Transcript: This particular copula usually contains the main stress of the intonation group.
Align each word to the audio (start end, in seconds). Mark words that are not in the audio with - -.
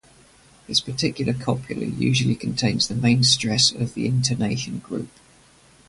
This 0.65 0.81
particular 0.81 1.31
copula 1.31 1.85
usually 1.85 2.33
contains 2.33 2.87
the 2.87 2.95
main 2.95 3.23
stress 3.23 3.69
of 3.71 3.93
the 3.93 4.07
intonation 4.07 4.79
group. 4.79 5.09